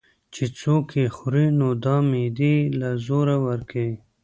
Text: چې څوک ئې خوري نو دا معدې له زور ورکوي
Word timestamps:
چې 0.33 0.43
څوک 0.59 0.85
ئې 0.97 1.05
خوري 1.15 1.47
نو 1.59 1.69
دا 1.85 1.95
معدې 2.09 2.55
له 2.79 2.89
زور 3.05 3.27
ورکوي 3.47 3.95